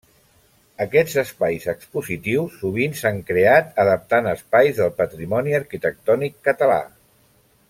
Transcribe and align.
Aquests 0.85 1.17
espais 1.23 1.67
expositius 1.73 2.55
sovint 2.63 2.97
s'han 3.01 3.21
creat 3.29 3.69
adaptant 3.85 4.33
espais 4.35 4.75
del 4.81 4.93
patrimoni 5.03 5.57
arquitectònic 5.63 6.39
català. 6.51 6.85